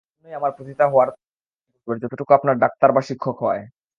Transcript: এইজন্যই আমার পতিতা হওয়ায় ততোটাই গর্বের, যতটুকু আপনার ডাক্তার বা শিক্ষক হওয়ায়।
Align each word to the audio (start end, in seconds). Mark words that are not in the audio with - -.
এইজন্যই 0.03 0.37
আমার 0.39 0.51
পতিতা 0.57 0.85
হওয়ায় 0.87 1.09
ততোটাই 1.09 1.79
গর্বের, 1.87 2.01
যতটুকু 2.03 2.31
আপনার 2.33 2.55
ডাক্তার 2.63 2.89
বা 2.95 3.01
শিক্ষক 3.09 3.35
হওয়ায়। 3.41 3.63